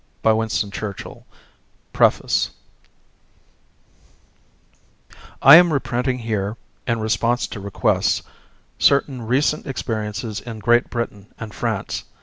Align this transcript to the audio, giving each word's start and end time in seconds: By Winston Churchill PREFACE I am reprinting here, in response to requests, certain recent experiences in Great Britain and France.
By 0.23 0.33
Winston 0.33 0.71
Churchill 0.71 1.27
PREFACE 1.93 2.49
I 5.43 5.57
am 5.57 5.71
reprinting 5.71 6.17
here, 6.17 6.57
in 6.87 6.99
response 6.99 7.45
to 7.45 7.59
requests, 7.59 8.23
certain 8.79 9.21
recent 9.21 9.67
experiences 9.67 10.41
in 10.41 10.57
Great 10.57 10.89
Britain 10.89 11.27
and 11.39 11.53
France. 11.53 12.05